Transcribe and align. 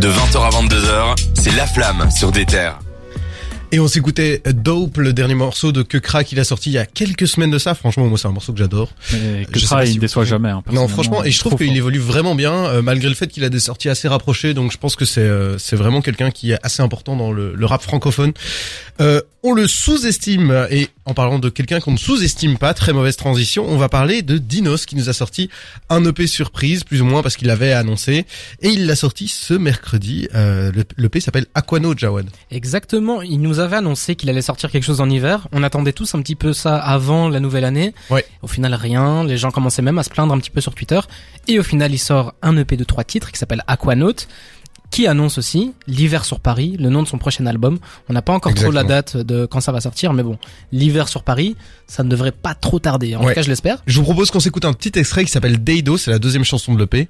De 0.00 0.08
20h 0.08 0.38
à 0.38 0.48
22h, 0.48 1.14
c'est 1.34 1.54
La 1.54 1.66
Flamme 1.66 2.10
sur 2.10 2.32
des 2.32 2.46
terres. 2.46 2.78
Et 3.70 3.78
on 3.78 3.86
s'écoutait 3.86 4.40
Dope, 4.46 4.96
le 4.96 5.12
dernier 5.12 5.34
morceau 5.34 5.72
de 5.72 5.82
Que 5.82 5.98
Crack, 5.98 6.32
il 6.32 6.40
a 6.40 6.44
sorti 6.44 6.70
il 6.70 6.72
y 6.72 6.78
a 6.78 6.86
quelques 6.86 7.28
semaines 7.28 7.50
de 7.50 7.58
ça. 7.58 7.74
Franchement, 7.74 8.06
moi, 8.06 8.16
c'est 8.16 8.26
un 8.26 8.32
morceau 8.32 8.54
que 8.54 8.58
j'adore. 8.58 8.88
Mais 9.12 9.44
que 9.44 9.58
il 9.86 9.96
ne 9.96 10.00
déçoit 10.00 10.24
jamais. 10.24 10.48
Hein, 10.48 10.62
Non, 10.72 10.88
franchement, 10.88 11.22
et 11.22 11.30
je 11.30 11.38
trouve 11.38 11.56
qu'il 11.56 11.76
évolue 11.76 11.98
vraiment 11.98 12.34
bien, 12.34 12.52
euh, 12.52 12.82
malgré 12.82 13.10
le 13.10 13.14
fait 13.14 13.26
qu'il 13.26 13.44
a 13.44 13.50
des 13.50 13.60
sorties 13.60 13.90
assez 13.90 14.08
rapprochées. 14.08 14.54
Donc, 14.54 14.72
je 14.72 14.78
pense 14.78 14.96
que 14.96 15.04
c'est 15.04 15.20
euh, 15.20 15.58
c'est 15.58 15.76
vraiment 15.76 16.00
quelqu'un 16.00 16.30
qui 16.30 16.52
est 16.52 16.58
assez 16.62 16.82
important 16.82 17.14
dans 17.14 17.30
le, 17.30 17.54
le 17.54 17.66
rap 17.66 17.82
francophone. 17.82 18.32
Euh, 19.00 19.20
on 19.42 19.54
le 19.54 19.66
sous-estime, 19.66 20.66
et 20.70 20.88
en 21.06 21.14
parlant 21.14 21.38
de 21.38 21.48
quelqu'un 21.48 21.80
qu'on 21.80 21.92
ne 21.92 21.96
sous-estime 21.96 22.58
pas, 22.58 22.74
très 22.74 22.92
mauvaise 22.92 23.16
transition, 23.16 23.64
on 23.66 23.78
va 23.78 23.88
parler 23.88 24.22
de 24.22 24.38
Dinos 24.38 24.84
qui 24.86 24.96
nous 24.96 25.08
a 25.08 25.12
sorti 25.12 25.48
un 25.88 26.04
EP 26.04 26.26
surprise, 26.26 26.84
plus 26.84 27.00
ou 27.00 27.04
moins 27.04 27.22
parce 27.22 27.36
qu'il 27.36 27.48
l'avait 27.48 27.72
annoncé, 27.72 28.26
et 28.60 28.68
il 28.68 28.86
l'a 28.86 28.96
sorti 28.96 29.28
ce 29.28 29.54
mercredi. 29.54 30.28
Euh, 30.34 30.70
le 30.72 30.84
L'EP 30.96 31.20
s'appelle 31.20 31.46
Aquano 31.54 31.94
Jawad. 31.96 32.28
Exactement, 32.50 33.22
il 33.22 33.40
nous 33.40 33.58
avait 33.58 33.76
annoncé 33.76 34.16
qu'il 34.16 34.28
allait 34.28 34.42
sortir 34.42 34.70
quelque 34.70 34.84
chose 34.84 35.00
en 35.00 35.08
hiver. 35.08 35.48
On 35.52 35.62
attendait 35.62 35.92
tous 35.92 36.14
un 36.14 36.20
petit 36.20 36.36
peu 36.36 36.52
ça 36.52 36.76
avant 36.76 37.28
la 37.28 37.40
nouvelle 37.40 37.64
année. 37.64 37.94
Ouais. 38.10 38.24
Au 38.42 38.46
final, 38.46 38.74
rien. 38.74 39.24
Les 39.24 39.38
gens 39.38 39.50
commençaient 39.50 39.82
même 39.82 39.98
à 39.98 40.02
se 40.02 40.10
plaindre 40.10 40.34
un 40.34 40.38
petit 40.38 40.50
peu 40.50 40.60
sur 40.60 40.74
Twitter. 40.74 41.00
Et 41.48 41.58
au 41.58 41.62
final, 41.62 41.92
il 41.92 41.98
sort 41.98 42.34
un 42.42 42.56
EP 42.56 42.76
de 42.76 42.84
trois 42.84 43.04
titres 43.04 43.32
qui 43.32 43.38
s'appelle 43.38 43.62
Aquanaut 43.66 44.26
qui 44.90 45.06
annonce 45.06 45.38
aussi 45.38 45.72
l'hiver 45.86 46.24
sur 46.24 46.40
Paris, 46.40 46.76
le 46.78 46.88
nom 46.90 47.02
de 47.02 47.08
son 47.08 47.18
prochain 47.18 47.46
album. 47.46 47.78
On 48.08 48.12
n'a 48.12 48.22
pas 48.22 48.32
encore 48.32 48.52
trop 48.54 48.70
la 48.72 48.82
Exactement. 48.82 48.88
date 49.22 49.26
de 49.26 49.46
quand 49.46 49.60
ça 49.60 49.72
va 49.72 49.80
sortir, 49.80 50.12
mais 50.12 50.22
bon, 50.22 50.36
l'hiver 50.72 51.08
sur 51.08 51.22
Paris, 51.22 51.56
ça 51.86 52.02
ne 52.02 52.08
devrait 52.08 52.32
pas 52.32 52.54
trop 52.54 52.78
tarder. 52.80 53.14
En 53.16 53.20
Ouais. 53.22 53.28
tout 53.28 53.34
cas, 53.36 53.42
je 53.42 53.48
l'espère. 53.48 53.82
Je 53.86 53.98
vous 53.98 54.04
propose 54.04 54.30
qu'on 54.30 54.40
s'écoute 54.40 54.64
un 54.64 54.72
petit 54.72 54.98
extrait 54.98 55.24
qui 55.24 55.30
s'appelle 55.30 55.62
Deido, 55.62 55.96
c'est 55.96 56.10
la 56.10 56.18
deuxième 56.18 56.44
chanson 56.44 56.74
de 56.74 56.78
l'EP. 56.80 57.08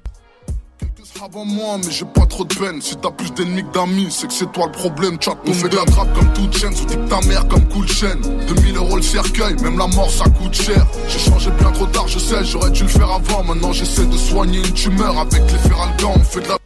Avant 1.23 1.45
moi, 1.45 1.77
mais 1.77 1.91
j'ai 1.91 2.05
pas 2.05 2.25
trop 2.25 2.43
de 2.45 2.55
peine. 2.55 2.81
Si 2.81 2.95
t'as 2.95 3.11
plus 3.11 3.31
d'ennemis 3.33 3.61
que 3.63 3.73
d'amis, 3.73 4.07
c'est 4.09 4.25
que 4.25 4.33
c'est 4.33 4.51
toi 4.51 4.65
le 4.65 4.71
problème. 4.71 5.17
Chat, 5.21 5.35
on 5.45 5.53
fait 5.53 5.69
de 5.69 5.75
la 5.75 5.83
trappe 5.85 6.11
comme 6.15 6.33
toute 6.33 6.57
chaîne. 6.57 6.75
Sous 6.75 6.85
ta 6.85 7.21
mère 7.27 7.47
comme 7.47 7.63
cool 7.67 7.87
chaîne. 7.87 8.19
2000 8.47 8.75
euros 8.77 8.95
le 8.95 9.01
cercueil, 9.03 9.53
même 9.61 9.77
la 9.77 9.85
mort 9.87 10.09
ça 10.09 10.23
coûte 10.29 10.55
cher. 10.55 10.83
J'ai 11.07 11.19
changé 11.19 11.51
bien 11.59 11.69
trop 11.71 11.85
tard, 11.85 12.07
je 12.07 12.17
sais, 12.17 12.43
j'aurais 12.43 12.71
dû 12.71 12.83
le 12.83 12.87
faire 12.89 13.11
avant. 13.11 13.43
Maintenant 13.43 13.71
j'essaie 13.71 14.05
de 14.07 14.17
soigner 14.17 14.59
une 14.59 14.73
tumeur 14.73 15.15
avec 15.19 15.41
les 15.51 15.59
feralgans. 15.69 16.13
On 16.15 16.23
fait 16.23 16.41
de 16.41 16.47
la 16.47 16.57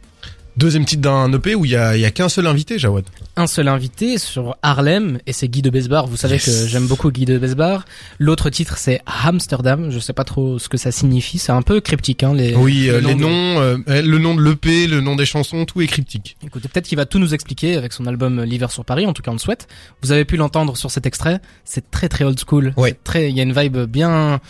Deuxième 0.56 0.86
titre 0.86 1.02
d'un 1.02 1.30
EP 1.34 1.54
où 1.54 1.66
il 1.66 1.72
y 1.72 1.76
a, 1.76 1.98
y 1.98 2.06
a 2.06 2.10
qu'un 2.10 2.30
seul 2.30 2.46
invité, 2.46 2.78
Jawad. 2.78 3.04
un 3.36 3.46
seul 3.46 3.68
invité 3.68 4.16
sur 4.16 4.56
Harlem 4.62 5.18
et 5.26 5.34
c'est 5.34 5.48
Guy 5.48 5.60
de 5.60 5.68
Besbar. 5.68 6.06
Vous 6.06 6.16
savez 6.16 6.36
Yes. 6.36 6.44
que 6.46 6.66
j'aime 6.66 6.86
beaucoup 6.86 7.10
Guy 7.10 7.26
de 7.26 7.36
Besbar. 7.36 7.84
L'autre 8.18 8.48
titre 8.48 8.78
c'est 8.78 9.00
Amsterdam. 9.04 9.90
Je 9.90 9.98
sais 9.98 10.14
pas 10.14 10.24
trop 10.24 10.58
ce 10.58 10.70
que 10.70 10.78
ça 10.78 10.90
signifie. 10.92 11.36
C'est 11.38 11.52
un 11.52 11.60
peu 11.60 11.80
cryptique, 11.82 12.22
hein, 12.22 12.32
les, 12.32 12.54
Oui, 12.54 12.88
euh, 12.88 13.02
les 13.02 13.14
noms, 13.14 13.28
euh, 13.60 13.76
euh, 13.88 14.00
le 14.00 14.18
nom 14.18 14.34
de 14.34 14.40
l'EP, 14.42 14.86
le 14.86 15.02
nom 15.02 15.14
des 15.14 15.26
chansons, 15.26 15.66
tout 15.66 15.82
est 15.82 15.86
cryptique. 15.86 16.38
Écoutez, 16.42 16.68
peut-être 16.68 16.86
qu'il 16.86 16.96
va 16.96 17.04
tout 17.04 17.18
nous 17.18 17.34
expliquer 17.34 17.76
avec 17.76 17.92
son 17.92 18.06
album 18.06 18.42
L'hiver 18.42 18.70
sur 18.70 18.86
Paris. 18.86 19.04
En 19.06 19.12
tout 19.12 19.20
cas, 19.20 19.32
on 19.32 19.34
le 19.34 19.38
souhaite. 19.40 19.68
Vous 20.02 20.10
avez 20.12 20.24
pu 20.24 20.38
l'entendre 20.38 20.74
sur 20.76 20.90
cet 20.90 21.04
extrait. 21.04 21.40
C'est 21.66 21.90
très 21.90 22.08
très 22.08 22.24
old 22.24 22.40
school. 22.40 22.72
Ouais. 22.78 22.96
Très, 23.04 23.28
il 23.28 23.36
y 23.36 23.40
a 23.40 23.42
une 23.42 23.52
vibe 23.52 23.76
bien 23.80 24.40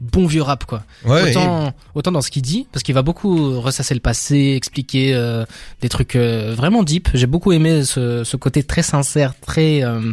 bon 0.00 0.26
vieux 0.26 0.42
rap 0.42 0.64
quoi. 0.64 0.82
Ouais, 1.04 1.30
autant 1.30 1.72
autant 1.94 2.12
dans 2.12 2.20
ce 2.22 2.30
qu'il 2.30 2.42
dit 2.42 2.66
parce 2.72 2.82
qu'il 2.82 2.94
va 2.94 3.02
beaucoup 3.02 3.60
ressasser 3.60 3.94
le 3.94 4.00
passé, 4.00 4.54
expliquer 4.56 5.14
euh, 5.14 5.44
des 5.80 5.88
trucs 5.88 6.16
euh, 6.16 6.54
vraiment 6.56 6.82
deep. 6.82 7.08
J'ai 7.14 7.26
beaucoup 7.26 7.52
aimé 7.52 7.84
ce, 7.84 8.24
ce 8.24 8.36
côté 8.36 8.62
très 8.62 8.82
sincère, 8.82 9.34
très 9.40 9.82
euh, 9.84 10.12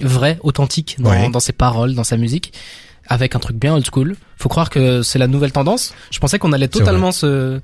vrai, 0.00 0.38
authentique 0.42 0.96
dans, 0.98 1.10
Ouais. 1.10 1.30
dans 1.30 1.40
ses 1.40 1.52
paroles, 1.52 1.94
dans 1.94 2.04
sa 2.04 2.16
musique, 2.16 2.52
avec 3.06 3.36
un 3.36 3.38
truc 3.38 3.56
bien 3.56 3.74
old 3.74 3.86
school. 3.90 4.16
Faut 4.36 4.48
croire 4.48 4.70
que 4.70 5.02
c'est 5.02 5.18
la 5.18 5.26
nouvelle 5.28 5.52
tendance. 5.52 5.94
Je 6.10 6.18
pensais 6.18 6.38
qu'on 6.38 6.52
allait 6.52 6.68
totalement 6.68 7.12
se 7.12 7.60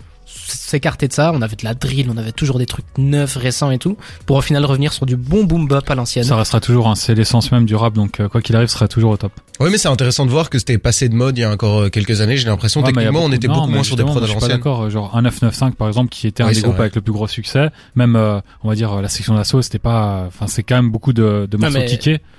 s'écarter 0.47 1.09
de 1.09 1.13
ça. 1.13 1.33
On 1.35 1.43
avait 1.43 1.57
de 1.57 1.65
la 1.65 1.75
drill, 1.75 2.09
on 2.13 2.17
avait 2.17 2.33
toujours 2.33 2.59
des 2.59 2.67
trucs 2.67 2.87
neufs, 2.99 3.37
récents 3.37 3.71
et 3.71 3.79
tout, 3.79 3.97
pour 4.27 4.37
au 4.37 4.41
final 4.41 4.65
revenir 4.65 4.93
sur 4.93 5.07
du 5.07 5.17
bon 5.17 5.45
boom 5.45 5.69
bap 5.69 5.89
à 5.91 5.95
l'ancienne. 5.95 6.25
Ça 6.25 6.37
restera 6.37 6.61
toujours, 6.61 6.89
hein, 6.89 6.95
c'est 6.95 7.15
l'essence 7.15 7.51
même 7.53 7.67
du 7.67 7.75
rap, 7.75 7.95
donc 7.95 8.21
euh, 8.21 8.29
quoi 8.29 8.41
qu'il 8.43 8.57
arrive, 8.57 8.69
ce 8.69 8.75
sera 8.75 8.89
toujours 8.89 9.11
au 9.13 9.17
top. 9.17 9.33
Ouais, 9.59 9.71
mais 9.71 9.79
c'est 9.79 9.89
intéressant 9.89 10.25
de 10.27 10.31
voir 10.31 10.49
que 10.51 10.59
c'était 10.59 10.79
passé 10.79 11.09
de 11.09 11.15
mode 11.15 11.37
il 11.39 11.43
y 11.43 11.45
a 11.45 11.51
encore 11.51 11.81
euh, 11.83 11.89
quelques 11.89 12.21
années. 12.21 12.37
J'ai 12.37 12.47
l'impression, 12.47 12.81
Ouais, 12.83 12.93
techniquement, 12.93 13.21
on 13.25 13.33
était 13.33 13.49
non, 13.49 13.55
beaucoup 13.55 13.69
moins 13.69 13.83
sur 13.83 13.97
des 13.97 14.05
prods 14.05 14.13
à 14.17 14.21
moi, 14.21 14.23
Je 14.23 14.31
suis 14.31 14.35
pas 14.35 14.41
l'ancienne. 14.47 14.59
d'accord, 14.59 14.83
euh, 14.83 14.91
genre 14.91 15.17
un 15.17 15.23
995 15.23 15.75
par 15.77 15.89
exemple, 15.89 16.09
qui 16.11 16.27
était 16.27 16.43
un 16.43 16.49
Oui, 16.49 16.55
des 16.55 16.61
groupes 16.63 16.75
vrai. 16.75 16.85
avec 16.85 16.95
le 16.95 17.01
plus 17.03 17.13
gros 17.13 17.29
succès. 17.29 17.71
Même, 17.95 18.17
euh, 18.17 18.41
on 18.63 18.69
va 18.69 18.75
dire, 18.75 19.01
la 19.03 19.09
section 19.09 19.35
d'assaut, 19.35 19.61
c'était 19.63 19.79
pas, 19.79 20.25
enfin, 20.27 20.47
c'est 20.47 20.63
quand 20.63 20.77
même 20.77 20.91
beaucoup 20.91 21.13
de, 21.13 21.47
de 21.51 21.57
morceaux. 21.57 21.79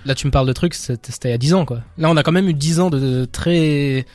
Là, 0.06 0.16
tu 0.16 0.25
me 0.28 0.31
parles 0.31 0.47
de 0.47 0.53
trucs, 0.53 0.73
c'était 0.73 1.12
c'était 1.12 1.29
il 1.29 1.31
y 1.31 1.35
a 1.35 1.38
10 1.38 1.53
ans, 1.53 1.66
quoi. 1.66 1.81
Là, 1.97 2.09
on 2.09 2.18
a 2.18 2.23
quand 2.23 2.31
même 2.31 2.47
eu 2.50 2.53
10 2.53 2.79
ans 2.79 2.90
de, 2.90 3.00
de 3.00 3.25
très, 3.25 4.06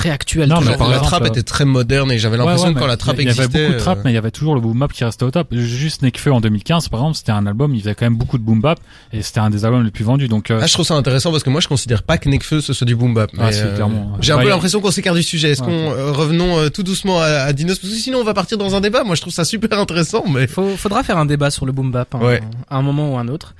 très 0.00 0.10
actuel. 0.10 0.48
Non, 0.48 0.60
mais 0.60 0.70
La, 0.72 0.76
par 0.78 0.88
la 0.88 0.94
exemple, 0.96 1.10
trappe 1.10 1.22
euh, 1.24 1.26
était 1.28 1.42
très 1.42 1.64
moderne 1.64 2.10
et 2.10 2.18
j'avais 2.18 2.36
l'impression 2.36 2.62
Ouais, 2.64 2.68
ouais, 2.70 2.74
que 2.74 2.80
quand 2.80 2.86
la 2.86 2.96
trappe 2.96 3.16
il 3.18 3.26
y 3.26 3.28
avait 3.28 3.44
existait. 3.44 3.62
beaucoup 3.66 3.74
de 3.74 3.78
trap, 3.78 3.98
euh, 3.98 4.02
mais 4.04 4.10
il 4.12 4.14
y 4.14 4.18
avait 4.18 4.30
toujours 4.30 4.54
le 4.54 4.60
boom 4.60 4.78
bap 4.78 4.92
qui 4.92 5.04
restait 5.04 5.24
au 5.24 5.30
top. 5.30 5.48
Juste 5.54 6.02
Nekfeu 6.02 6.32
en 6.32 6.40
2015, 6.40 6.88
par 6.88 7.00
exemple, 7.00 7.16
c'était 7.16 7.32
un 7.32 7.46
album, 7.46 7.74
il 7.74 7.80
faisait 7.80 7.94
quand 7.94 8.06
même 8.06 8.16
beaucoup 8.16 8.38
de 8.38 8.42
boom 8.42 8.60
bap 8.60 8.78
et 9.12 9.22
c'était 9.22 9.40
un 9.40 9.50
des 9.50 9.64
albums 9.64 9.84
les 9.84 9.90
plus 9.90 10.04
vendus. 10.04 10.28
Donc, 10.28 10.50
euh, 10.50 10.58
Ah, 10.62 10.66
je 10.66 10.72
trouve 10.72 10.86
ça 10.86 10.94
intéressant 10.94 11.30
parce 11.30 11.42
que 11.42 11.50
moi 11.50 11.60
je 11.60 11.68
considère 11.68 12.02
pas 12.02 12.18
que 12.18 12.28
Nekfeu 12.28 12.60
ce 12.60 12.72
soit 12.72 12.86
du 12.86 12.96
boom 12.96 13.12
bap. 13.14 13.30
Ah, 13.38 13.48
euh, 13.52 13.74
clairement. 13.74 14.16
J'ai 14.20 14.32
un 14.32 14.38
peu 14.38 14.48
l'impression 14.48 14.80
qu'on 14.80 14.90
s'écarte 14.90 15.16
du 15.16 15.22
sujet. 15.22 15.50
Est-ce 15.50 15.60
Ouais, 15.62 15.66
qu'on 15.66 15.90
euh, 15.92 16.12
revenons 16.12 16.58
euh, 16.58 16.68
tout 16.70 16.82
doucement 16.82 17.20
à, 17.20 17.26
à 17.26 17.52
Dinos? 17.52 17.78
Parce 17.78 17.92
que 17.92 17.98
sinon 17.98 18.18
on 18.20 18.24
va 18.24 18.34
partir 18.34 18.56
dans 18.58 18.74
un 18.74 18.80
débat. 18.80 19.04
Moi 19.04 19.14
je 19.16 19.20
trouve 19.20 19.32
ça 19.32 19.44
super 19.44 19.78
intéressant, 19.78 20.24
mais 20.28 20.46
Faut, 20.46 20.76
faudra 20.76 21.02
faire 21.02 21.18
un 21.18 21.26
débat 21.26 21.50
sur 21.50 21.66
le 21.66 21.72
boom 21.72 21.90
bap, 21.90 22.14
hein, 22.14 22.20
Ouais. 22.22 22.40
à 22.70 22.76
un 22.76 22.82
moment 22.82 23.14
ou 23.14 23.18
un 23.18 23.28
autre. 23.28 23.54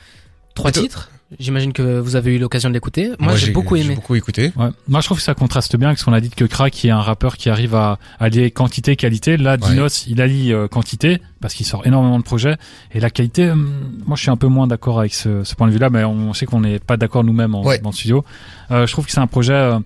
Trois 0.54 0.72
titres? 0.72 1.10
J'imagine 1.38 1.72
que 1.72 2.00
vous 2.00 2.16
avez 2.16 2.34
eu 2.34 2.38
l'occasion 2.41 2.68
de 2.70 2.74
l'écouter. 2.74 3.12
Moi, 3.20 3.36
j'ai 3.36 3.52
beaucoup 3.52 3.76
J'ai 3.76 3.84
aimé. 3.84 3.94
beaucoup 3.94 4.16
écouté. 4.16 4.50
Ouais. 4.56 4.68
Moi, 4.88 5.00
je 5.00 5.06
trouve 5.06 5.18
que 5.18 5.22
ça 5.22 5.34
contraste 5.34 5.76
bien 5.76 5.88
avec 5.88 5.98
ce 6.00 6.04
qu'on 6.04 6.12
a 6.12 6.20
dit 6.20 6.28
que 6.30 6.44
Crack, 6.44 6.72
qui 6.72 6.88
est 6.88 6.91
un 6.91 7.00
rappeur 7.00 7.36
qui 7.36 7.48
arrive 7.50 7.76
à 7.76 7.98
allier 8.18 8.50
quantité, 8.50 8.96
qualité. 8.96 9.36
Là, 9.36 9.52
Ouais. 9.52 9.58
Dinos, 9.58 10.06
il 10.08 10.20
allie 10.20 10.52
euh, 10.52 10.66
quantité 10.66 11.22
parce 11.40 11.54
qu'il 11.54 11.66
sort 11.66 11.86
énormément 11.86 12.19
de 12.19 12.24
projets. 12.24 12.56
Et 12.92 12.98
la 12.98 13.10
qualité, 13.10 13.48
hum, 13.48 13.70
moi, 14.06 14.16
je 14.16 14.22
suis 14.22 14.30
un 14.30 14.36
peu 14.36 14.48
moins 14.48 14.66
d'accord 14.66 14.98
avec 14.98 15.14
ce, 15.14 15.44
ce 15.44 15.54
point 15.54 15.69
de 15.69 15.72
vue-là, 15.72 15.88
mais 15.88 16.02
on 16.02 16.32
sait 16.34 16.46
qu'on 16.46 16.60
n'est 16.62 16.80
pas 16.80 16.96
d'accord 16.96 17.22
nous-mêmes 17.22 17.54
en, 17.54 17.62
Ouais. 17.62 17.78
dans 17.78 17.90
le 17.90 17.94
studio. 17.94 18.24
Euh, 18.72 18.86
je 18.88 18.92
trouve 18.92 19.06
que 19.06 19.12
c'est 19.12 19.20
un 19.20 19.28
projet 19.28 19.52
euh, 19.54 19.78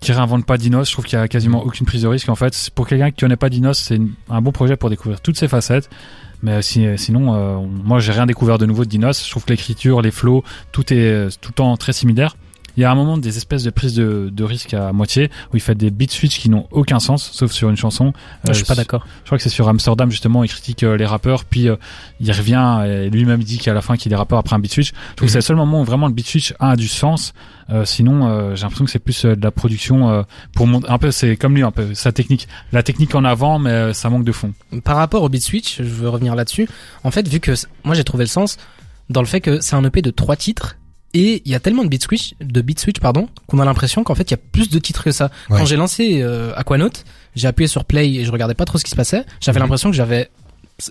qui 0.00 0.12
réinvente 0.12 0.44
pas 0.44 0.58
Dinos. 0.58 0.88
Je 0.88 0.92
trouve 0.92 1.04
qu'il 1.04 1.18
y 1.18 1.22
a 1.22 1.28
quasiment 1.28 1.64
aucune 1.64 1.86
prise 1.86 2.02
de 2.02 2.08
risque. 2.08 2.28
En 2.28 2.34
fait, 2.34 2.70
pour 2.74 2.86
quelqu'un 2.86 3.10
qui 3.10 3.20
connaît 3.20 3.36
pas 3.36 3.48
Dinos, 3.48 3.78
c'est 3.78 4.00
un 4.28 4.42
bon 4.42 4.52
projet 4.52 4.76
pour 4.76 4.90
découvrir 4.90 5.20
toutes 5.20 5.38
ses 5.38 5.48
facettes. 5.48 5.88
Mais 6.42 6.60
si, 6.62 6.86
sinon, 6.96 7.34
euh, 7.34 7.56
moi, 7.66 7.98
j'ai 7.98 8.12
rien 8.12 8.26
découvert 8.26 8.58
de 8.58 8.66
nouveau 8.66 8.84
de 8.84 8.90
Dinos. 8.90 9.24
Je 9.24 9.30
trouve 9.30 9.44
que 9.44 9.50
l'écriture, 9.50 10.02
les 10.02 10.10
flows, 10.10 10.44
tout 10.72 10.92
est 10.92 10.96
euh, 10.96 11.30
tout 11.40 11.50
le 11.50 11.54
temps 11.54 11.76
très 11.76 11.92
similaire. 11.92 12.36
Il 12.76 12.82
y 12.82 12.84
a 12.84 12.90
un 12.90 12.94
moment 12.94 13.16
des 13.18 13.36
espèces 13.36 13.62
de 13.62 13.70
prises 13.70 13.94
de, 13.94 14.28
de 14.32 14.44
risque 14.44 14.74
à 14.74 14.92
moitié 14.92 15.30
où 15.52 15.56
il 15.56 15.60
fait 15.60 15.74
des 15.74 15.90
beat 15.90 16.10
switch 16.10 16.38
qui 16.38 16.48
n'ont 16.50 16.66
aucun 16.70 16.98
sens, 17.00 17.30
sauf 17.32 17.52
sur 17.52 17.70
une 17.70 17.76
chanson. 17.76 18.12
je 18.46 18.52
suis 18.52 18.64
Euh, 18.64 18.66
pas 18.66 18.74
d'accord. 18.74 19.06
Je 19.22 19.26
crois 19.26 19.38
que 19.38 19.42
c'est 19.44 19.50
sur 19.50 19.68
Amsterdam 19.68 20.10
justement, 20.10 20.44
il 20.44 20.48
critique 20.48 20.82
euh, 20.82 20.96
les 20.96 21.06
rappeurs, 21.06 21.44
puis 21.44 21.68
euh, 21.68 21.76
il 22.20 22.30
revient 22.32 22.82
et 22.86 23.10
lui-même 23.10 23.42
dit 23.42 23.58
qu'à 23.58 23.72
la 23.74 23.80
fin 23.80 23.96
qu'il 23.96 24.12
est 24.12 24.16
rappeur 24.16 24.38
après 24.38 24.54
un 24.56 24.58
beat 24.58 24.72
switch. 24.72 24.92
Je 25.10 25.14
trouve 25.16 25.26
que 25.28 25.32
c'est 25.32 25.38
le 25.38 25.42
seul 25.42 25.56
moment 25.56 25.80
où 25.80 25.84
vraiment 25.84 26.06
le 26.06 26.12
beat 26.12 26.26
switch 26.26 26.54
a 26.60 26.76
du 26.76 26.88
sens. 26.88 27.32
Euh, 27.70 27.84
sinon, 27.84 28.28
euh, 28.28 28.54
j'ai 28.54 28.62
l'impression 28.62 28.84
que 28.84 28.90
c'est 28.90 28.98
plus 29.00 29.24
euh, 29.24 29.34
de 29.34 29.42
la 29.42 29.50
production 29.50 30.08
euh, 30.10 30.22
pour 30.54 30.66
montrer 30.68 30.92
un 30.92 30.98
peu, 30.98 31.10
c'est 31.10 31.36
comme 31.36 31.54
lui 31.54 31.62
un 31.64 31.72
peu 31.72 31.94
sa 31.94 32.12
technique, 32.12 32.46
la 32.72 32.82
technique 32.84 33.14
en 33.14 33.24
avant, 33.24 33.58
mais 33.58 33.70
euh, 33.70 33.92
ça 33.92 34.08
manque 34.08 34.22
de 34.24 34.32
fond. 34.32 34.52
Par 34.84 34.96
rapport 34.96 35.22
au 35.22 35.28
beat 35.28 35.42
switch, 35.42 35.78
je 35.78 35.82
veux 35.82 36.08
revenir 36.08 36.34
là-dessus. 36.36 36.68
En 37.02 37.10
fait, 37.10 37.26
vu 37.26 37.40
que 37.40 37.52
moi 37.84 37.94
j'ai 37.96 38.04
trouvé 38.04 38.24
le 38.24 38.28
sens 38.28 38.56
dans 39.10 39.20
le 39.20 39.26
fait 39.26 39.40
que 39.40 39.60
c'est 39.60 39.74
un 39.76 39.82
EP 39.84 40.00
de 40.02 40.10
trois 40.10 40.36
titres 40.36 40.76
et 41.18 41.42
il 41.44 41.50
y 41.50 41.54
a 41.54 41.60
tellement 41.60 41.82
de 41.84 41.88
beat 41.88 42.02
switch, 42.02 42.34
de 42.40 42.60
beat 42.60 42.78
switch 42.80 43.00
pardon, 43.00 43.28
qu'on 43.46 43.58
a 43.58 43.64
l'impression 43.64 44.04
qu'en 44.04 44.14
fait 44.14 44.30
il 44.30 44.32
y 44.32 44.34
a 44.34 44.40
plus 44.52 44.68
de 44.68 44.78
titres 44.78 45.04
que 45.04 45.12
ça. 45.12 45.30
Ouais. 45.50 45.58
Quand 45.58 45.64
j'ai 45.64 45.76
lancé 45.76 46.20
euh, 46.22 46.52
Aquanaut, 46.56 46.90
j'ai 47.34 47.48
appuyé 47.48 47.68
sur 47.68 47.84
play 47.84 48.12
et 48.14 48.24
je 48.24 48.30
regardais 48.32 48.54
pas 48.54 48.64
trop 48.64 48.78
ce 48.78 48.84
qui 48.84 48.90
se 48.90 48.96
passait. 48.96 49.24
J'avais 49.40 49.58
Mhm. 49.58 49.64
l'impression 49.64 49.90
que 49.90 49.96
j'avais 49.96 50.28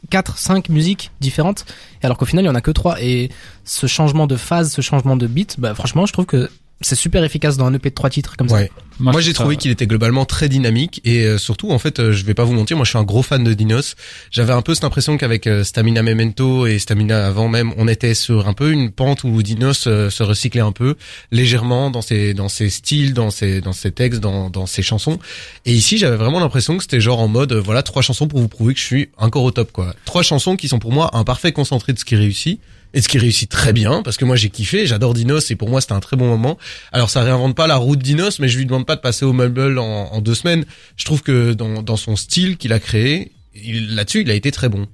4 0.10 0.38
5 0.38 0.70
musiques 0.70 1.12
différentes 1.20 1.66
et 2.02 2.06
alors 2.06 2.18
qu'au 2.18 2.26
final 2.26 2.44
il 2.44 2.48
y 2.48 2.52
en 2.52 2.56
a 2.56 2.62
que 2.62 2.72
trois 2.72 3.00
et 3.04 3.30
ce 3.66 3.86
changement 3.86 4.26
de 4.26 4.36
phase, 4.36 4.72
ce 4.72 4.82
changement 4.82 5.16
de 5.16 5.28
beat, 5.28 5.60
bah 5.60 5.76
franchement, 5.76 6.06
je 6.08 6.14
trouve 6.14 6.26
que 6.26 6.50
c'est 6.82 6.96
super 6.96 7.24
efficace 7.24 7.58
dans 7.58 7.66
un 7.66 7.74
EP 7.74 7.90
de 7.90 7.96
trois 7.96 8.10
titres 8.10 8.36
comme 8.38 8.50
ça. 8.50 8.56
Ouais. 8.56 8.72
Moi, 9.00 9.14
je 9.20 9.28
j'ai 9.28 9.34
trouvé 9.34 9.56
ça- 9.56 9.60
qu'il 9.62 9.72
était 9.72 9.88
globalement 9.88 10.24
très 10.26 10.48
dynamique 10.50 11.02
et 11.04 11.24
euh, 11.26 11.38
surtout 11.38 11.72
en 11.72 11.80
fait 11.80 12.00
euh, 12.00 12.14
je 12.14 12.24
vais 12.24 12.34
pas 12.34 12.46
vous 12.46 12.54
mentir 12.54 12.78
moi 12.78 12.86
je 12.86 12.92
suis 12.92 12.98
un 12.98 13.04
gros 13.04 13.24
fan 13.24 13.44
de 13.44 13.54
Dinos 13.54 13.96
j'avais 14.32 14.54
un 14.54 14.62
peu 14.62 14.74
cette 14.74 14.86
impression 14.86 15.18
qu'avec 15.18 15.48
euh, 15.48 15.66
Stamina 15.66 16.02
Memento 16.02 16.66
et 16.66 16.80
Stamina 16.80 17.28
avant 17.28 17.50
même 17.50 17.74
on 17.76 17.90
était 17.90 18.14
sur 18.14 18.48
un 18.48 18.54
peu 18.54 18.72
une 18.72 18.92
pente 18.92 19.26
où 19.26 19.44
Dinos 19.44 19.86
euh, 19.88 20.10
se 20.10 20.24
recyclait 20.24 20.62
un 20.62 20.72
peu 20.72 20.96
légèrement 21.32 21.90
dans 21.92 22.02
ses 22.02 22.34
dans 22.34 22.48
ses 22.48 22.70
styles 22.70 23.14
dans 23.14 23.32
ses 23.32 23.60
dans 23.60 23.74
ses 23.74 23.92
textes 23.92 24.22
dans 24.22 24.50
dans 24.50 24.66
ses 24.66 24.82
chansons 24.82 25.20
et 25.66 25.74
ici 25.74 25.98
j'avais 25.98 26.16
vraiment 26.18 26.40
l'impression 26.40 26.78
que 26.78 26.84
c'était 26.84 27.02
genre 27.02 27.20
en 27.20 27.28
mode 27.28 27.52
euh, 27.52 27.60
voilà 27.62 27.84
trois 27.84 28.02
chansons 28.02 28.28
pour 28.30 28.40
vous 28.40 28.48
prouver 28.48 28.74
que 28.74 28.80
je 28.80 28.86
suis 28.86 29.10
encore 29.18 29.44
au 29.44 29.52
top 29.52 29.74
quoi 29.74 29.94
trois 30.06 30.24
chansons 30.24 30.56
qui 30.56 30.70
sont 30.70 30.80
pour 30.80 30.94
moi 30.94 31.10
un 31.18 31.26
parfait 31.26 31.52
concentré 31.52 31.92
de 31.92 32.00
ce 32.00 32.06
qui 32.06 32.16
réussit 32.16 32.62
et 32.96 33.02
ce 33.02 33.08
qui 33.08 33.20
réussit 33.20 33.50
très 33.50 33.74
bien 33.74 34.02
parce 34.02 34.18
que 34.18 34.26
moi 34.26 34.36
j'ai 34.36 34.50
kiffé 34.50 34.88
j'adore 34.88 35.14
Dinos 35.14 35.52
et 35.52 35.56
pour 35.56 35.70
moi 35.70 35.82
c'était 35.82 35.94
un 35.94 36.00
très 36.00 36.18
bon 36.18 36.28
moment 36.28 36.58
alors 36.92 37.10
ça 37.10 37.22
réinvente 37.22 37.56
pas 37.56 37.68
la 37.68 37.76
route 37.76 38.00
d'Inos, 38.00 38.40
mais 38.40 38.48
je 38.48 38.58
lui 38.58 38.66
demande 38.66 38.86
pas 38.86 38.96
de 38.96 39.02
passer 39.02 39.26
au 39.26 39.34
mumble 39.34 39.80
en, 39.80 40.22
deux 40.22 40.36
semaines. 40.36 40.66
Je 40.96 41.06
trouve 41.06 41.22
que 41.22 41.54
dans, 41.54 41.82
dans 41.82 41.98
son 41.98 42.16
style 42.16 42.58
qu'il 42.58 42.74
a 42.74 42.80
créé, 42.80 43.32
là-dessus 43.54 44.22
il 44.22 44.32
a 44.32 44.34
été 44.34 44.52
très 44.52 44.70
bon. 44.70 44.88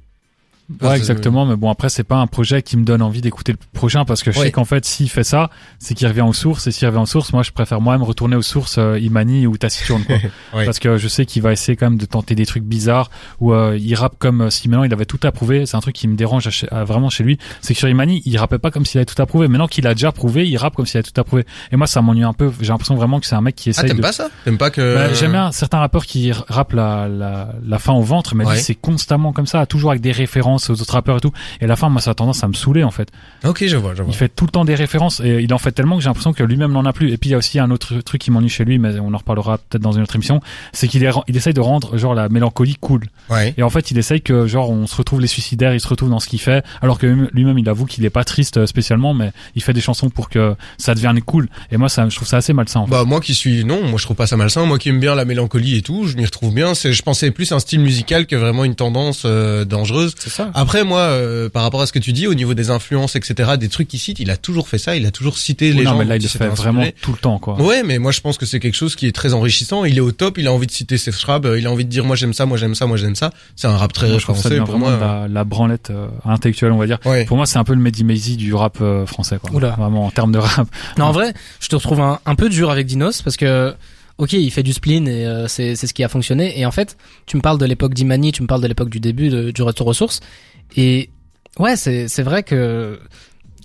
Ouais, 0.82 0.98
exactement. 0.98 1.46
Mais 1.46 1.56
bon, 1.56 1.70
après, 1.70 1.90
c'est 1.90 2.04
pas 2.04 2.18
un 2.18 2.28
projet 2.28 2.62
qui 2.62 2.78
me 2.78 2.84
donne 2.84 3.02
envie 3.02 3.22
d'écouter 3.22 3.52
le 3.52 3.58
prochain 3.74 4.06
parce 4.06 4.24
que 4.24 4.32
je 4.32 4.40
Ouais. 4.40 4.46
sais 4.46 4.52
qu'en 4.52 4.66
fait, 4.66 4.86
s'il 4.86 5.10
fait 5.10 5.24
ça, 5.24 5.50
c'est 5.80 5.94
qu'il 5.94 6.08
revient 6.08 6.22
aux 6.22 6.34
sources. 6.34 6.68
Et 6.68 6.72
s'il 6.72 6.88
revient 6.88 7.00
aux 7.00 7.06
sources, 7.06 7.34
moi, 7.34 7.44
je 7.44 7.52
préfère 7.52 7.82
moi-même 7.82 8.04
retourner 8.04 8.36
aux 8.36 8.42
sources 8.42 8.78
euh, 8.78 9.00
Imani 9.00 9.48
ou 9.48 9.58
Taciturne, 9.58 10.04
quoi. 10.06 10.16
Ouais. 10.54 10.66
Parce 10.66 10.80
que 10.80 10.98
je 10.98 11.08
sais 11.08 11.26
qu'il 11.26 11.42
va 11.42 11.52
essayer 11.54 11.76
quand 11.76 11.86
même 11.90 11.98
de 11.98 12.06
tenter 12.06 12.36
des 12.36 12.46
trucs 12.46 12.64
bizarres 12.64 13.10
ou 13.40 13.54
euh, 13.54 13.78
il 13.80 13.96
rappe 13.96 14.16
comme 14.20 14.42
euh, 14.42 14.50
si 14.50 14.68
maintenant 14.70 14.84
il 14.84 14.94
avait 14.94 15.06
tout 15.06 15.20
approuvé. 15.24 15.66
C'est 15.66 15.78
un 15.78 15.80
truc 15.82 15.96
qui 15.96 16.08
me 16.08 16.16
dérange 16.16 16.48
à 16.48 16.50
chez- 16.50 16.68
à- 16.72 16.84
vraiment 16.84 17.10
chez 17.10 17.24
lui. 17.24 17.38
C'est 17.62 17.74
que 17.74 17.80
sur 17.80 17.88
Imani, 17.90 18.22
il 18.26 18.38
rappait 18.38 18.58
pas 18.60 18.70
comme 18.72 18.86
s'il 18.86 19.00
avait 19.00 19.06
tout 19.06 19.20
approuvé. 19.22 19.48
Maintenant 19.48 19.68
qu'il 19.68 19.88
a 19.88 19.94
déjà 19.94 20.12
prouvé, 20.12 20.48
il 20.48 20.58
rappe 20.58 20.76
comme 20.76 20.86
s'il 20.86 20.98
avait 20.98 21.10
tout 21.10 21.20
approuvé. 21.20 21.46
Et 21.72 21.76
moi, 21.78 21.88
ça 21.88 22.02
m'ennuie 22.02 22.24
un 22.24 22.34
peu. 22.34 22.52
J'ai 22.62 22.68
l'impression 22.70 22.96
vraiment 22.96 23.20
que 23.20 23.26
c'est 23.26 23.36
un 23.36 23.42
mec 23.42 23.56
qui 23.56 23.70
Ah, 23.70 23.72
essaye 23.72 23.88
t'aimes 23.88 23.98
de 23.98 24.02
pas 24.02 24.12
ça? 24.12 24.30
T'aimes 24.46 24.58
pas 24.58 24.70
que 24.72 24.96
bah, 24.96 25.14
J'aime 25.14 25.32
bien 25.32 25.52
certains 25.52 25.80
rappeurs 25.80 26.06
qui 26.06 26.32
rappent 26.32 26.74
la, 26.74 27.08
la, 27.08 27.54
la 27.66 27.80
fin 27.80 27.94
au 27.94 28.02
ventre, 28.04 28.36
mais 28.36 28.46
Ouais. 28.46 28.58
c'est 28.58 28.76
constamment 28.76 29.32
comme 29.34 29.46
ça, 29.48 29.66
toujours 29.66 29.92
avec 29.92 30.02
des 30.02 30.12
références 30.12 30.61
aux 30.70 30.82
autres 30.82 30.94
rappeurs 30.94 31.18
et 31.18 31.20
tout. 31.22 31.32
Et 31.60 31.66
à 31.66 31.68
la 31.68 31.76
fin, 31.76 31.90
moi 31.90 32.02
ça 32.02 32.12
a 32.12 32.14
tendance 32.14 32.44
à 32.44 32.48
me 32.48 32.54
saouler 32.54 32.84
en 32.84 32.92
fait. 32.92 33.10
Ok, 33.44 33.66
je 33.66 33.78
vois, 33.78 33.96
je 33.96 34.04
vois. 34.04 34.12
Il 34.12 34.16
fait 34.16 34.30
tout 34.30 34.46
le 34.46 34.52
temps 34.52 34.66
des 34.66 34.76
références 34.76 35.20
et 35.22 35.42
il 35.42 35.54
en 35.54 35.58
fait 35.58 35.72
tellement 35.72 35.98
que 35.98 36.04
j'ai 36.04 36.10
l'impression 36.10 36.34
que 36.34 36.44
lui-même 36.44 36.72
n'en 36.72 36.86
a 36.86 36.94
plus. 36.94 37.12
Et 37.12 37.18
puis 37.18 37.30
il 37.30 37.32
y 37.34 37.36
a 37.36 37.38
aussi 37.38 37.60
un 37.60 37.72
autre 37.72 37.96
truc 38.02 38.22
qui 38.22 38.32
m'ennuie 38.32 38.50
chez 38.50 38.66
lui, 38.66 38.78
mais 38.80 39.00
on 39.00 39.14
en 39.14 39.18
reparlera 39.18 39.58
peut-être 39.58 39.82
dans 39.82 39.92
une 39.94 40.04
autre 40.04 40.16
émission, 40.16 40.42
c'est 40.74 40.88
qu'il 40.88 41.10
il 41.28 41.38
essaye 41.38 41.54
de 41.54 41.62
rendre 41.62 41.98
genre 41.98 42.14
la 42.14 42.30
mélancolie 42.30 42.76
cool. 42.80 43.06
Ouais. 43.30 43.54
Et 43.58 43.64
en 43.64 43.70
fait, 43.70 43.92
il 43.92 43.98
essaye 43.98 44.22
que 44.22 44.46
genre 44.48 44.70
on 44.70 44.88
se 44.88 44.96
retrouve 44.96 45.22
les 45.22 45.28
suicidaires, 45.28 45.74
il 45.74 45.80
se 45.80 45.88
retrouve 45.88 46.10
dans 46.10 46.20
ce 46.20 46.28
qu'il 46.28 46.40
fait, 46.42 46.64
alors 46.82 46.98
que 47.00 47.08
lui- 47.08 47.28
lui-même 47.34 47.58
il 47.58 47.68
avoue 47.70 47.86
qu'il 47.86 48.06
est 48.06 48.10
pas 48.10 48.24
triste 48.24 48.58
euh, 48.58 48.66
spécialement, 48.66 49.14
mais 49.14 49.32
il 49.56 49.64
fait 49.64 49.74
des 49.74 49.82
chansons 49.82 50.10
pour 50.10 50.30
que 50.30 50.56
ça 50.78 50.94
devienne 50.94 51.22
cool. 51.22 51.50
Et 51.72 51.78
moi, 51.78 51.90
ça, 51.90 52.08
je 52.08 52.16
trouve 52.16 52.28
ça 52.28 52.38
assez 52.38 52.54
malsain. 52.54 52.82
En 52.82 52.86
fait. 52.86 52.92
Bah 52.92 53.04
moi 53.06 53.20
qui 53.22 53.34
suis 53.34 53.66
non, 53.66 53.82
moi 53.88 53.98
je 53.98 54.04
trouve 54.06 54.16
pas 54.18 54.28
ça 54.28 54.38
malsain. 54.38 54.66
Moi 54.66 54.78
qui 54.78 54.90
aime 54.90 55.00
bien 55.00 55.16
la 55.16 55.26
mélancolie 55.26 55.78
et 55.78 55.82
tout, 55.82 56.08
je 56.08 56.16
m'y 56.18 56.26
retrouve 56.26 56.54
bien. 56.54 56.74
C'est, 56.76 56.94
je 56.94 57.02
pensais 57.02 57.32
plus 57.32 57.52
un 57.52 57.60
style 57.60 57.80
musical 57.80 58.28
que 58.28 58.36
vraiment 58.36 58.64
une 58.64 58.76
tendance 58.76 59.24
euh, 59.26 59.66
dangereuse. 59.66 60.14
C'est 60.20 60.30
ça. 60.30 60.51
Après 60.54 60.84
moi, 60.84 61.00
euh, 61.00 61.50
par 61.50 61.64
rapport 61.64 61.82
à 61.82 61.86
ce 61.86 61.92
que 61.94 62.00
tu 62.00 62.14
dis 62.14 62.28
au 62.28 62.34
niveau 62.34 62.54
des 62.54 62.70
influences, 62.70 63.16
etc., 63.16 63.52
des 63.60 63.70
trucs 63.70 63.88
qu'il 63.88 64.00
cite, 64.00 64.20
il 64.20 64.30
a 64.32 64.38
toujours 64.38 64.68
fait 64.68 64.78
ça. 64.78 64.96
Il 64.96 65.06
a 65.06 65.12
toujours 65.12 65.38
cité 65.38 65.72
les 65.74 65.84
non, 65.84 65.92
gens. 65.92 65.98
mais 65.98 66.06
là, 66.06 66.16
il 66.18 66.22
le 66.22 66.28
fait 66.28 66.48
vraiment 66.48 66.86
tout 67.02 67.12
le 67.12 67.18
temps, 67.18 67.40
quoi. 67.40 67.62
Ouais, 67.62 67.84
mais 67.84 68.00
moi 68.00 68.12
je 68.12 68.22
pense 68.22 68.38
que 68.38 68.46
c'est 68.46 68.60
quelque 68.60 68.76
chose 68.76 68.96
qui 68.96 69.08
est 69.08 69.12
très 69.12 69.34
enrichissant. 69.34 69.86
Il 69.86 69.98
est 69.98 70.02
au 70.02 70.12
top. 70.12 70.38
Il 70.38 70.48
a 70.48 70.54
envie 70.54 70.68
de 70.68 70.72
citer 70.72 70.98
ses 70.98 71.12
Schrab. 71.12 71.48
Il 71.58 71.68
a 71.68 71.72
envie 71.72 71.86
de 71.86 71.90
dire 71.90 72.06
moi 72.06 72.16
j'aime 72.16 72.34
ça, 72.34 72.46
moi 72.46 72.58
j'aime 72.58 72.76
ça, 72.76 72.86
moi 72.86 72.98
j'aime 72.98 73.16
ça. 73.16 73.32
C'est 73.56 73.68
un 73.68 73.78
rap 73.78 73.94
très 73.94 74.08
Moi, 74.08 74.18
je 74.18 74.26
ça 74.26 74.34
français 74.34 74.58
pour 74.58 74.68
vraiment 74.68 74.90
moi. 74.90 74.98
la, 75.00 75.28
la 75.28 75.44
branlette 75.44 75.90
euh, 75.92 76.08
intellectuelle, 76.26 76.72
on 76.72 76.78
va 76.78 76.88
dire. 76.88 77.00
Ouais. 77.06 77.26
Pour 77.26 77.38
moi, 77.38 77.46
c'est 77.46 77.58
un 77.60 77.64
peu 77.64 77.74
le 77.74 77.80
Mehdi 77.82 78.04
Maizy 78.04 78.38
du 78.38 78.54
rap 78.54 78.78
euh, 78.82 79.06
français, 79.06 79.38
quoi. 79.42 79.52
Oula. 79.54 79.76
Vraiment, 79.78 80.06
en 80.06 80.12
termes 80.12 80.32
de 80.32 80.38
rap. 80.40 80.68
Non, 80.98 81.06
en 81.06 81.12
vrai, 81.12 81.34
je 81.60 81.68
te 81.68 81.76
retrouve 81.76 82.02
un, 82.02 82.20
un 82.26 82.36
peu 82.36 82.50
dur 82.50 82.70
avec 82.70 82.88
Dinos 82.88 83.22
parce 83.22 83.38
que, 83.38 83.74
ok, 84.18 84.34
il 84.34 84.52
fait 84.52 84.64
du 84.64 84.74
spleen 84.74 85.08
et 85.08 85.26
euh, 85.26 85.48
c'est 85.48 85.76
c'est 85.76 85.88
ce 85.88 85.94
qui 85.94 86.04
a 86.04 86.10
fonctionné. 86.10 86.60
Et 86.60 86.66
en 86.66 86.72
fait, 86.72 86.98
tu 87.26 87.38
me 87.38 87.42
parles 87.42 87.58
de 87.58 87.66
l'époque 87.66 87.94
d'Imani, 87.94 88.32
tu 88.32 88.42
me 88.44 88.48
parles 88.48 88.62
de 88.62 88.68
l'époque 88.68 88.90
du 88.90 89.00
début 89.00 89.30
de- 89.30 89.52
du 89.52 89.62
retour 89.62 89.88
aux 89.88 89.94
sources. 89.94 90.20
Et 90.78 91.10
ouais, 91.60 91.76
c'est 91.76 92.08
c'est 92.08 92.24
vrai 92.24 92.44
que 92.44 93.00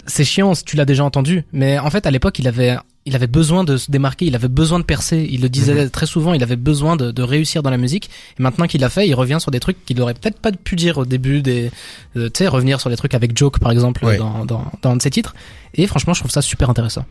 c'est 0.06 0.24
chiant 0.24 0.54
si 0.54 0.64
tu 0.64 0.76
l'as 0.76 0.84
déjà 0.84 1.04
entendu. 1.04 1.44
Mais 1.52 1.78
en 1.78 1.90
fait, 1.90 2.06
à 2.06 2.10
l'époque, 2.10 2.38
il 2.38 2.46
avait 2.48 2.76
il 3.08 3.14
avait 3.14 3.28
besoin 3.28 3.62
de 3.62 3.76
se 3.76 3.88
démarquer, 3.88 4.24
il 4.26 4.34
avait 4.34 4.48
besoin 4.48 4.80
de 4.80 4.84
percer. 4.84 5.28
Il 5.30 5.40
le 5.40 5.48
disait 5.48 5.88
très 5.90 6.06
souvent, 6.06 6.34
il 6.34 6.42
avait 6.42 6.56
besoin 6.56 6.96
de, 6.96 7.12
de 7.12 7.22
réussir 7.22 7.62
dans 7.62 7.70
la 7.70 7.76
musique. 7.76 8.10
Et 8.36 8.42
maintenant 8.42 8.66
qu'il 8.66 8.80
l'a 8.80 8.88
fait, 8.88 9.06
il 9.06 9.14
revient 9.14 9.38
sur 9.40 9.52
des 9.52 9.60
trucs 9.60 9.84
qu'il 9.84 10.00
aurait 10.00 10.14
peut-être 10.14 10.40
pas 10.40 10.50
pu 10.50 10.74
dire 10.74 10.98
au 10.98 11.04
début 11.04 11.40
des, 11.40 11.70
euh, 12.16 12.28
tu 12.30 12.38
sais, 12.38 12.48
revenir 12.48 12.80
sur 12.80 12.90
des 12.90 12.96
trucs 12.96 13.14
avec 13.14 13.36
Joke 13.38 13.60
par 13.60 13.70
exemple 13.70 14.04
Ouais. 14.04 14.16
dans, 14.16 14.44
dans 14.44 14.64
dans 14.82 14.90
un 14.90 14.96
de 14.96 15.02
ses 15.02 15.10
titres. 15.10 15.36
Et 15.74 15.86
franchement, 15.86 16.14
je 16.14 16.20
trouve 16.20 16.32
ça 16.32 16.42
super 16.42 16.68
intéressant. 16.68 17.04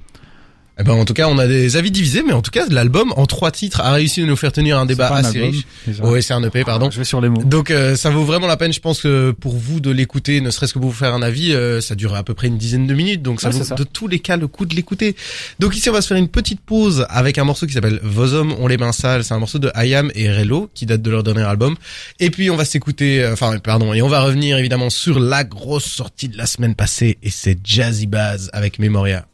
Eh 0.78 0.84
ben 0.84 0.92
en 0.92 1.06
tout 1.06 1.14
cas, 1.14 1.30
on 1.30 1.38
a 1.38 1.48
des 1.48 1.78
avis 1.78 1.90
divisés, 1.90 2.22
mais 2.22 2.34
en 2.34 2.42
tout 2.42 2.52
cas, 2.52 2.66
l'album 2.70 3.14
en 3.16 3.26
trois 3.26 3.50
titres 3.52 3.80
a 3.80 3.94
réussi 3.94 4.22
à 4.22 4.26
nous 4.26 4.36
faire 4.36 4.52
tenir 4.52 4.78
un 4.78 4.86
débat 4.86 5.08
assez 5.08 5.38
album, 5.40 5.52
riche. 5.88 6.00
Ouais, 6.02 6.22
c'est 6.22 6.34
un 6.34 6.44
EP, 6.44 6.66
pardon. 6.66 6.92
Je 6.92 6.98
vais 6.98 7.06
sur 7.06 7.22
les 7.22 7.30
mots. 7.30 7.44
Donc 7.44 7.72
euh, 7.72 7.96
ça 7.96 8.10
vaut 8.10 8.26
vraiment 8.26 8.48
la 8.48 8.58
peine, 8.58 8.74
je 8.74 8.82
pense 8.82 9.02
que 9.02 9.32
pour 9.32 9.56
vous 9.56 9.80
de 9.80 9.90
l'écouter, 9.90 10.42
ne 10.42 10.50
serait-ce 10.52 10.74
que 10.74 10.80
pour 10.80 10.90
vous 10.90 10.96
faire 10.96 11.14
un 11.14 11.22
avis, 11.22 11.54
euh, 11.54 11.80
ça 11.80 11.96
dure 11.96 12.14
à 12.14 12.24
peu 12.24 12.34
près 12.34 12.48
une 12.48 12.58
dizaine 12.58 12.88
de 12.88 12.94
minutes, 12.94 13.22
donc 13.22 13.40
ça 13.40 13.48
Ouais, 13.50 13.56
vaut 13.58 13.64
ça. 13.64 13.76
de 13.76 13.84
tous 13.86 14.10
les 14.10 14.20
cas 14.20 14.36
le 14.36 14.48
coup 14.48 14.66
de 14.66 14.76
l'écouter. 14.76 15.16
Donc 15.60 15.78
ici 15.78 15.90
on 15.90 15.94
va 15.94 16.02
se 16.02 16.08
faire 16.08 16.18
une 16.18 16.28
petite 16.28 16.60
pause 16.60 17.06
avec 17.10 17.38
un 17.38 17.46
morceau 17.46 17.68
qui 17.68 17.74
s'appelle 17.74 18.00
Vos 18.04 18.34
hommes 18.34 18.54
ont 18.60 18.68
les 18.68 18.78
mains 18.78 18.92
sales, 18.92 19.24
c'est 19.24 19.34
un 19.34 19.40
morceau 19.40 19.60
de 19.60 19.72
Ayam 19.76 20.12
et 20.14 20.30
Relo 20.30 20.70
qui 20.74 20.86
date 20.86 21.02
de 21.02 21.10
leur 21.10 21.24
dernier 21.24 21.44
album. 21.44 21.76
Et 22.20 22.30
puis 22.30 22.50
on 22.50 22.58
va 22.58 22.66
s'écouter, 22.66 23.24
euh, 23.24 23.32
enfin 23.32 23.58
pardon, 23.60 23.94
et 23.94 24.02
on 24.02 24.10
va 24.10 24.22
revenir 24.24 24.58
évidemment 24.58 24.90
sur 24.90 25.20
la 25.22 25.46
grosse 25.46 25.86
sortie 25.86 26.28
de 26.28 26.38
la 26.38 26.46
semaine 26.48 26.76
passée 26.76 27.18
et 27.24 27.30
c'est 27.30 27.58
Jazzy 27.64 28.08
Bass 28.08 28.50
avec 28.52 28.78
Memoria. 28.78 29.26